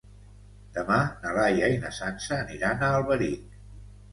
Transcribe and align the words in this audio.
Demà 0.77 0.97
na 1.25 1.33
Laia 1.39 1.69
i 1.73 1.77
na 1.83 1.91
Sança 1.99 2.35
aniran 2.45 2.85
a 2.89 2.91
Alberic. 3.03 3.57